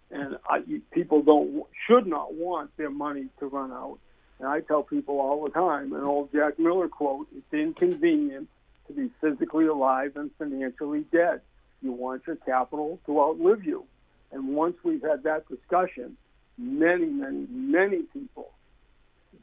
[0.09, 0.59] And I,
[0.91, 3.99] people don't should not want their money to run out.
[4.39, 8.49] And I tell people all the time, an old Jack Miller quote: "It's inconvenient
[8.87, 11.41] to be physically alive and financially dead.
[11.81, 13.85] You want your capital to outlive you.
[14.31, 16.17] And once we've had that discussion,
[16.57, 18.51] many, many, many people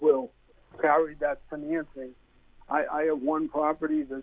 [0.01, 0.31] will
[0.81, 2.11] carry that financing.
[2.69, 4.23] I, I have one property that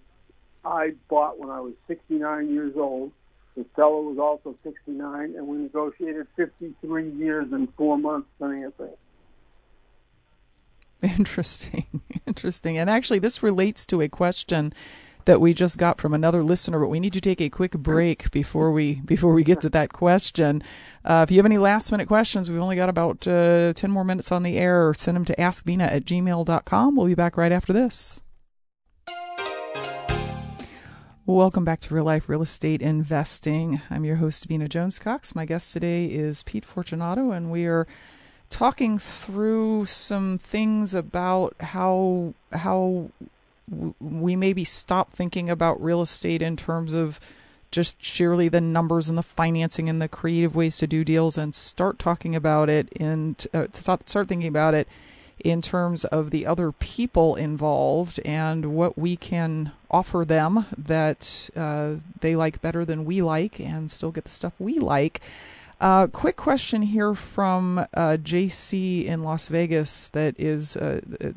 [0.63, 3.11] I bought when I was 69 years old.
[3.55, 8.89] The seller was also 69, and we negotiated 53 years and four months financing.
[11.01, 11.85] Interesting,
[12.25, 12.77] interesting.
[12.77, 14.73] And actually, this relates to a question
[15.25, 18.31] that we just got from another listener, but we need to take a quick break
[18.31, 20.63] before we before we get to that question.
[21.03, 24.03] Uh, if you have any last minute questions, we've only got about uh, 10 more
[24.03, 24.93] minutes on the air.
[24.95, 26.95] Send them to askvena at gmail.com.
[26.95, 28.23] We'll be back right after this.
[31.27, 33.81] Welcome back to Real Life Real Estate Investing.
[33.89, 35.33] I'm your host, Vena Jones Cox.
[35.33, 37.87] My guest today is Pete Fortunato, and we are
[38.51, 43.09] talking through some things about how how
[43.99, 47.19] we maybe stop thinking about real estate in terms of
[47.71, 51.55] just sheerly the numbers and the financing and the creative ways to do deals and
[51.55, 54.87] start talking about it and uh, start thinking about it
[55.45, 61.93] in terms of the other people involved and what we can offer them that uh,
[62.19, 65.21] they like better than we like and still get the stuff we like.
[65.79, 71.33] Uh, quick question here from uh, JC in Las Vegas that is a, a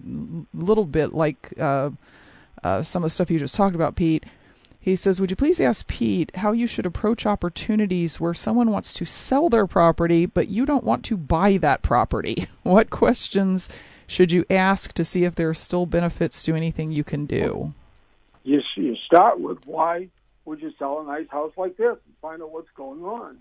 [0.54, 1.90] little bit like uh,
[2.64, 4.24] uh, some of the stuff you just talked about, Pete.
[4.80, 8.94] He says, Would you please ask Pete how you should approach opportunities where someone wants
[8.94, 12.46] to sell their property, but you don't want to buy that property?
[12.62, 13.68] What questions
[14.08, 17.74] should you ask to see if there are still benefits to anything you can do?
[18.42, 20.08] You, you start with why
[20.46, 23.38] would you sell a nice house like this and find out what's going on?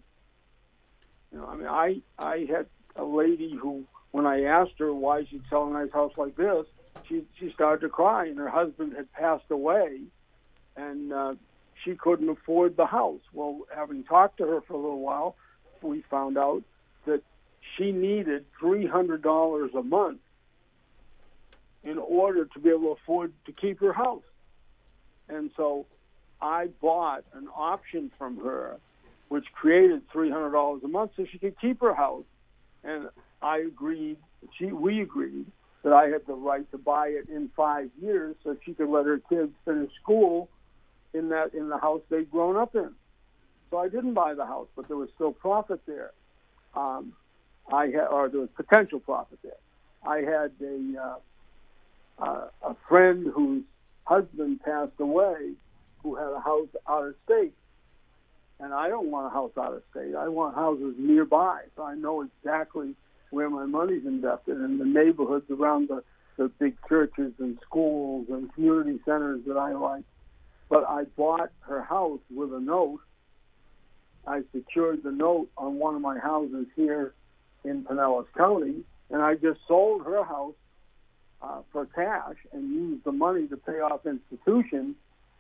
[1.32, 2.66] You know, I mean, I I had
[2.98, 6.66] a lady who, when I asked her why she'd sell a nice house like this,
[7.08, 10.02] she she started to cry, and her husband had passed away,
[10.76, 11.36] and uh,
[11.84, 13.22] she couldn't afford the house.
[13.32, 15.38] Well, having talked to her for a little while,
[15.82, 16.64] we found out
[17.06, 17.24] that
[17.78, 20.20] she needed three hundred dollars a month
[21.88, 24.24] in order to be able to afford to keep her house.
[25.30, 25.86] And so
[26.42, 28.78] I bought an option from her
[29.30, 32.24] which created three hundred dollars a month so she could keep her house.
[32.84, 33.10] And
[33.42, 34.18] I agreed
[34.58, 35.46] she we agreed
[35.84, 39.06] that I had the right to buy it in five years so she could let
[39.06, 40.50] her kids finish school
[41.14, 42.92] in that in the house they'd grown up in.
[43.70, 46.12] So I didn't buy the house, but there was still profit there.
[46.76, 47.14] Um,
[47.72, 49.62] I had, or there was potential profit there.
[50.06, 51.16] I had a uh,
[52.20, 53.64] uh, a friend whose
[54.04, 55.52] husband passed away,
[56.04, 57.54] who had a house out of state,
[58.60, 60.16] and I don't want a house out of state.
[60.16, 62.96] I want houses nearby, so I know exactly
[63.30, 66.04] where my money's invested in the neighborhoods around the,
[66.38, 70.04] the big churches and schools and community centers that I like.
[70.70, 73.00] But I bought her house with a note.
[74.26, 77.14] I secured the note on one of my houses here
[77.64, 80.56] in Pinellas County, and I just sold her house
[81.42, 84.96] uh, for cash and use the money to pay off institutions.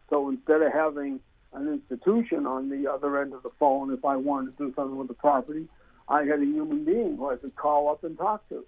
[0.10, 1.20] So instead of having
[1.54, 4.98] an institution on the other end of the phone, if I wanted to do something
[4.98, 5.68] with the property,
[6.08, 8.66] I had a human being who I could call up and talk to.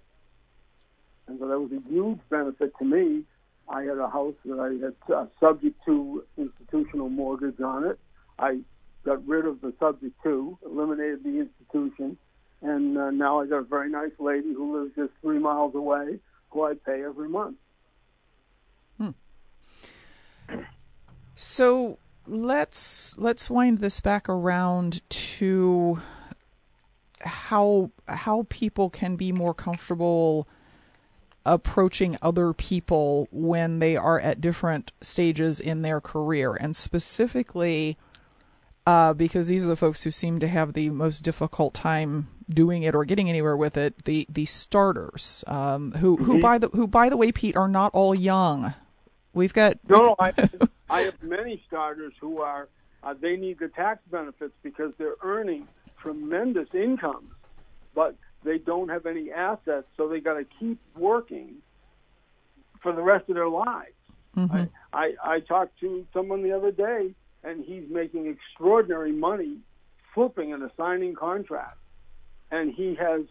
[1.26, 3.22] And so that was a huge benefit to me.
[3.68, 7.98] I had a house that I had uh, subject to institutional mortgage on it.
[8.38, 8.60] I
[9.04, 12.16] got rid of the subject to, eliminated the institution,
[12.62, 16.18] and uh, now I got a very nice lady who lives just three miles away
[16.50, 17.56] who I pay every month.
[18.98, 19.10] Hmm.
[21.34, 26.00] So let's let's wind this back around to
[27.20, 30.48] how how people can be more comfortable
[31.46, 37.96] approaching other people when they are at different stages in their career and specifically
[38.86, 42.82] uh, because these are the folks who seem to have the most difficult time doing
[42.82, 46.40] it or getting anywhere with it the the starters um, who who mm-hmm.
[46.40, 48.74] by the who by the way Pete are not all young
[49.32, 50.32] we've got no, I,
[50.90, 52.68] I have many starters who are
[53.02, 55.66] uh, they need the tax benefits because they're earning
[56.00, 57.30] tremendous incomes,
[57.94, 61.56] but they don't have any assets, so they got to keep working
[62.82, 63.94] for the rest of their lives.
[64.36, 64.64] Mm-hmm.
[64.92, 69.58] I, I I talked to someone the other day, and he's making extraordinary money
[70.14, 71.79] flipping and assigning contracts,
[72.50, 73.22] and he has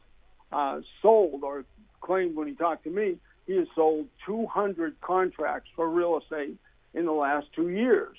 [0.51, 1.65] uh, sold or
[2.01, 3.17] claimed when he talked to me
[3.49, 6.55] he has sold 200 contracts for real estate
[6.93, 8.15] in the last two years.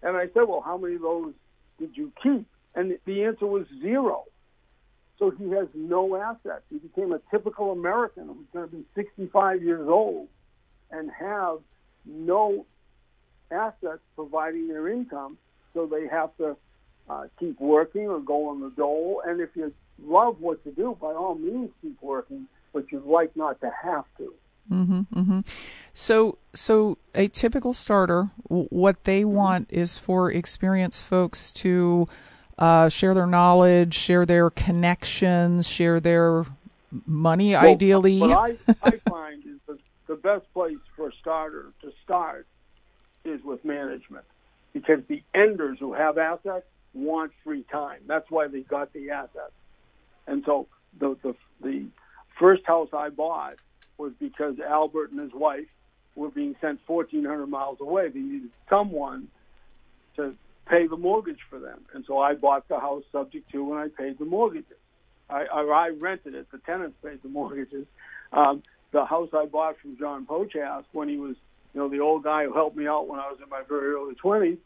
[0.00, 1.32] And I said, well, how many of those
[1.80, 2.46] did you keep?
[2.76, 4.26] And the answer was zero.
[5.18, 6.62] So he has no assets.
[6.70, 10.28] He became a typical American who's going to be 65 years old
[10.92, 11.58] and have
[12.06, 12.64] no
[13.50, 15.36] assets providing their income,
[15.74, 16.56] so they have to
[17.08, 19.20] uh, keep working or go on the dole.
[19.26, 19.72] And if you
[20.04, 24.04] love what you do, by all means keep working, but you'd like not to have
[24.18, 24.34] to.
[24.70, 25.40] Mm-hmm, mm-hmm.
[25.94, 29.32] So, so a typical starter, what they mm-hmm.
[29.32, 32.08] want is for experienced folks to
[32.58, 36.46] uh, share their knowledge, share their connections, share their
[37.06, 38.20] money, well, ideally.
[38.20, 42.46] What I, I find is the, the best place for a starter to start
[43.24, 44.24] is with management,
[44.72, 48.00] because the enders who have assets want free time.
[48.06, 49.52] That's why they got the assets.
[50.30, 50.68] And so
[50.98, 51.86] the the the
[52.38, 53.56] first house I bought
[53.98, 55.66] was because Albert and his wife
[56.14, 58.08] were being sent 1,400 miles away.
[58.08, 59.28] They needed someone
[60.16, 60.34] to
[60.66, 63.88] pay the mortgage for them, and so I bought the house subject to, and I
[63.88, 64.78] paid the mortgages.
[65.28, 66.50] I, or I rented it.
[66.50, 67.86] The tenants paid the mortgages.
[68.32, 68.62] Um,
[68.92, 71.36] the house I bought from John Pochas when he was,
[71.74, 73.92] you know, the old guy who helped me out when I was in my very
[73.94, 74.58] early 20s,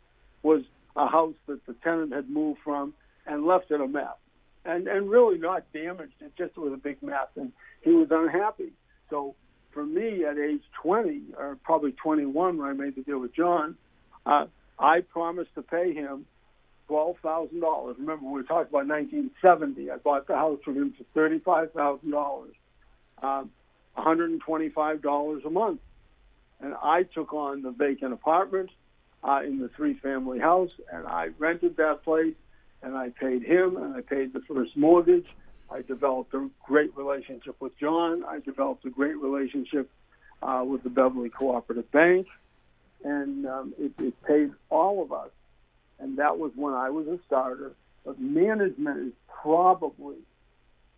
[0.43, 0.63] was
[0.97, 2.95] a house that the tenant had moved from
[3.27, 4.17] and left it a mess
[4.65, 6.15] and and really not damaged.
[6.21, 7.53] It just was a big mess, and
[7.83, 8.73] he was unhappy.
[9.11, 9.35] So
[9.73, 13.77] for me, at age 20 or probably 21, when I made the deal with John,
[14.25, 14.47] uh,
[14.79, 16.27] I promised to pay him
[16.87, 17.97] twelve thousand dollars.
[17.99, 19.91] Remember, we were talking about 1970.
[19.91, 22.55] I bought the house from him for thirty-five thousand dollars,
[23.23, 23.51] um,
[23.95, 25.81] one hundred and twenty-five dollars a month,
[26.61, 28.71] and I took on the vacant apartment
[29.23, 32.35] uh, in the three-family house, and I rented that place
[32.85, 35.27] and I paid him, and I paid the first mortgage.
[35.71, 38.25] I developed a great relationship with John.
[38.25, 39.91] I developed a great relationship
[40.43, 42.27] uh, with the Beverly Cooperative Bank,
[43.03, 45.31] and um, it, it paid all of us.
[45.99, 47.73] And that was when I was a starter.
[48.05, 49.13] But management is
[49.43, 50.17] probably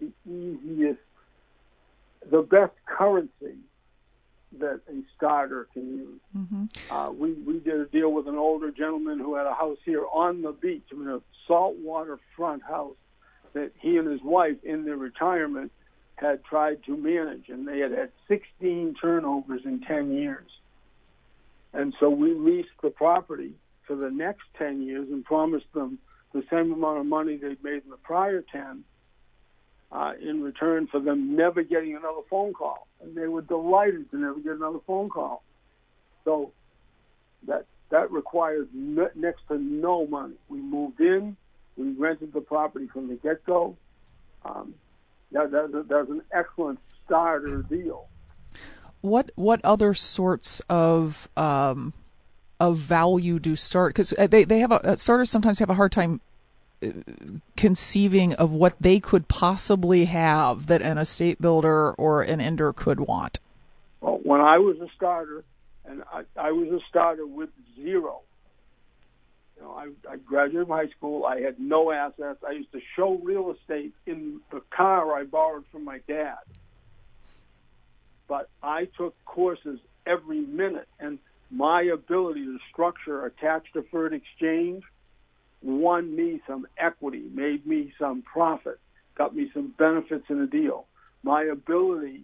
[0.01, 1.01] the easiest,
[2.29, 3.55] the best currency
[4.61, 6.21] that a starter can use.
[6.37, 6.65] Mm-hmm.
[6.91, 10.05] Uh, we we did a deal with an older gentleman who had a house here
[10.13, 12.97] on the beach, I mean a saltwater front house
[13.53, 15.73] that he and his wife in their retirement
[16.17, 20.51] had tried to manage, and they had had 16 turnovers in 10 years.
[21.73, 23.53] And so we leased the property
[23.87, 25.99] for the next 10 years and promised them
[26.33, 28.85] the same amount of money they'd made in the prior 10
[29.93, 32.87] uh, in return for them never getting another phone call.
[33.03, 35.43] And they were delighted to never get another phone call.
[36.25, 36.53] So
[37.47, 40.35] that that required n- next to no money.
[40.49, 41.37] We moved in,
[41.77, 43.77] we rented the property from the get go.
[44.45, 44.75] Um,
[45.33, 48.09] that, that, that was an excellent starter deal.
[49.03, 51.93] What what other sorts of um,
[52.59, 55.75] of value do start because uh, they they have a uh, starters sometimes have a
[55.75, 56.21] hard time
[57.57, 63.01] conceiving of what they could possibly have that an estate builder or an ender could
[63.01, 63.41] want?
[64.01, 65.45] Well, when I was a starter,
[65.85, 68.21] and I, I was a starter with zero.
[69.57, 71.25] You know, I, I graduated from high school.
[71.25, 72.41] I had no assets.
[72.47, 76.39] I used to show real estate in the car I borrowed from my dad.
[78.29, 81.19] But I took courses every minute, and
[81.51, 84.83] my ability to structure a tax deferred exchange
[85.67, 88.79] won me some equity, made me some profit,
[89.17, 90.87] got me some benefits in a deal.
[91.23, 92.23] My ability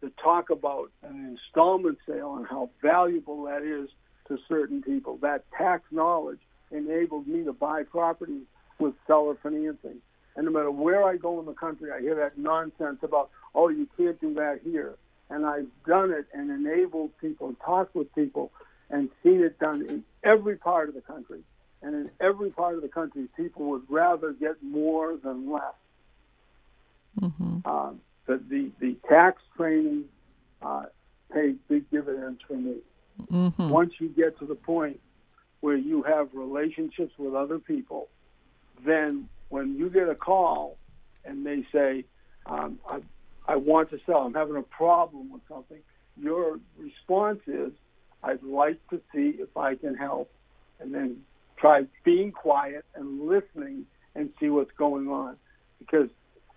[0.00, 3.88] to talk about an installment sale and how valuable that is
[4.28, 8.44] to certain people, that tax knowledge enabled me to buy properties
[8.78, 10.00] with seller financing.
[10.36, 13.68] And no matter where I go in the country, I hear that nonsense about, oh,
[13.68, 14.94] you can't do that here.
[15.28, 18.50] And I've done it and enabled people, and talked with people,
[18.88, 21.42] and seen it done in every part of the country.
[21.82, 25.62] And in every part of the country, people would rather get more than less.
[27.20, 27.58] Mm-hmm.
[27.64, 27.92] Uh,
[28.26, 30.04] the, the, the tax training
[30.62, 30.84] uh,
[31.32, 32.76] paid big dividends for me.
[33.30, 33.70] Mm-hmm.
[33.70, 35.00] Once you get to the point
[35.60, 38.08] where you have relationships with other people,
[38.84, 40.76] then when you get a call
[41.24, 42.04] and they say,
[42.46, 43.00] um, I,
[43.46, 45.78] I want to sell, I'm having a problem with something,
[46.16, 47.72] your response is,
[48.22, 50.30] I'd like to see if I can help.
[50.78, 51.22] And then
[51.60, 55.36] try being quiet and listening and see what's going on
[55.78, 56.08] because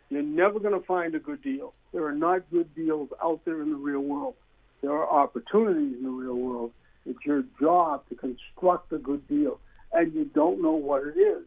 [0.10, 1.74] you're never going to find a good deal.
[1.92, 4.36] There are not good deals out there in the real world.
[4.82, 6.72] There are opportunities in the real world.
[7.06, 9.60] It's your job to construct a good deal,
[9.92, 11.44] and you don't know what it is.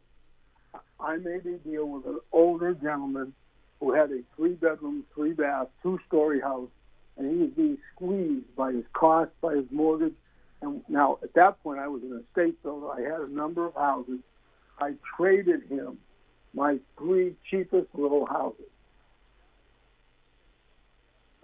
[1.00, 3.32] I made a deal with an older gentleman
[3.80, 6.68] who had a three bedroom, three bath, two story house,
[7.16, 10.14] and he was being squeezed by his cost, by his mortgage,
[10.62, 12.90] and now, at that point, I was an estate builder.
[12.90, 14.20] I had a number of houses.
[14.78, 15.98] I traded him
[16.54, 18.66] my three cheapest little houses.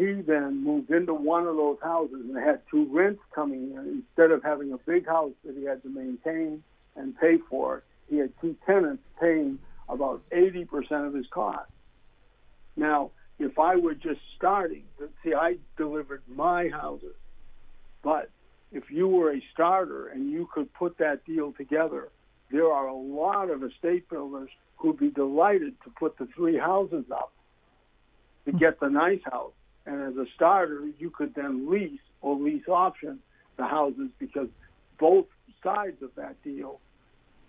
[0.02, 4.04] he then moved into one of those houses and had two rents coming in.
[4.04, 6.62] Instead of having a big house that he had to maintain
[6.96, 9.58] and pay for, he had two tenants paying
[9.88, 11.70] about 80% of his cost.
[12.76, 14.84] Now, if I were just starting,
[15.22, 17.14] see, I delivered my houses,
[18.02, 18.30] but
[18.72, 22.08] if you were a starter and you could put that deal together,
[22.50, 27.04] there are a lot of estate builders who'd be delighted to put the three houses
[27.10, 27.32] up
[28.44, 28.58] to hmm.
[28.58, 29.52] get the nice house.
[29.86, 33.18] And as a starter, you could then lease or lease option
[33.56, 34.48] the houses because
[34.98, 35.26] both
[35.62, 36.80] sides of that deal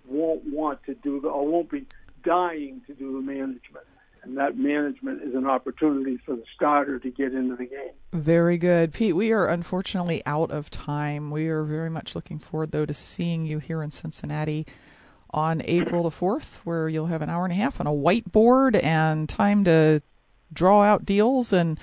[0.05, 1.85] won't want to do the or won't be
[2.23, 3.85] dying to do the management.
[4.23, 7.91] And that management is an opportunity for the starter to get into the game.
[8.13, 8.93] Very good.
[8.93, 11.29] Pete, we are unfortunately out of time.
[11.29, 14.65] We are very much looking forward, though, to seeing you here in Cincinnati
[15.31, 18.81] on April the 4th, where you'll have an hour and a half on a whiteboard
[18.81, 20.01] and time to
[20.53, 21.51] draw out deals.
[21.51, 21.77] And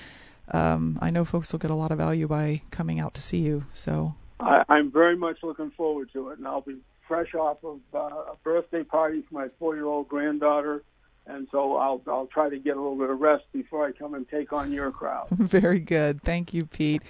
[0.50, 3.38] um, I know folks will get a lot of value by coming out to see
[3.38, 3.66] you.
[3.72, 7.80] So I, I'm very much looking forward to it, and I'll be fresh off of
[7.92, 10.84] uh, a birthday party for my four-year-old granddaughter,
[11.30, 14.14] and so I'll I'll try to get a little bit of rest before I come
[14.14, 15.28] and take on your crowd.
[15.30, 17.02] Very good, thank you, Pete.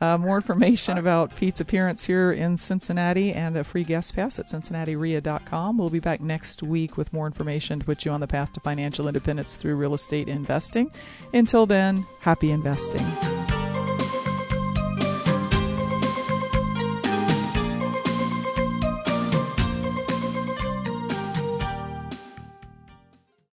[0.00, 4.46] Uh, more information about Pete's appearance here in Cincinnati and a free guest pass at
[4.46, 5.78] cincinnatireia.com.
[5.78, 8.60] We'll be back next week with more information to put you on the path to
[8.60, 10.90] financial independence through real estate investing.
[11.32, 13.33] Until then, happy investing.